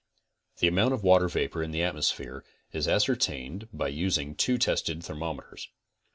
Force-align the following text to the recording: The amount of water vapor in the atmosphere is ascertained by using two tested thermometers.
The 0.57 0.67
amount 0.67 0.95
of 0.95 1.03
water 1.03 1.27
vapor 1.27 1.61
in 1.61 1.69
the 1.69 1.83
atmosphere 1.83 2.43
is 2.73 2.87
ascertained 2.87 3.67
by 3.71 3.89
using 3.89 4.33
two 4.33 4.57
tested 4.57 5.03
thermometers. 5.03 5.67